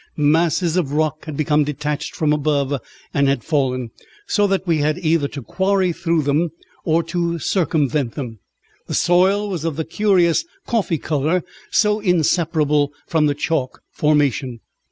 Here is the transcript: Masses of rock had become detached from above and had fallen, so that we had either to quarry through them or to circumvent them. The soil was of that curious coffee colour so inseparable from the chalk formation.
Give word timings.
Masses 0.17 0.77
of 0.77 0.93
rock 0.93 1.25
had 1.25 1.37
become 1.37 1.63
detached 1.63 2.15
from 2.15 2.33
above 2.33 2.73
and 3.13 3.27
had 3.27 3.43
fallen, 3.43 3.91
so 4.25 4.47
that 4.47 4.65
we 4.65 4.79
had 4.79 4.97
either 4.97 5.27
to 5.27 5.43
quarry 5.43 5.93
through 5.93 6.23
them 6.23 6.49
or 6.83 7.03
to 7.03 7.37
circumvent 7.37 8.15
them. 8.15 8.39
The 8.87 8.95
soil 8.95 9.47
was 9.47 9.63
of 9.63 9.75
that 9.75 9.91
curious 9.91 10.43
coffee 10.65 10.97
colour 10.97 11.43
so 11.69 11.99
inseparable 11.99 12.91
from 13.05 13.27
the 13.27 13.35
chalk 13.35 13.83
formation. 13.91 14.61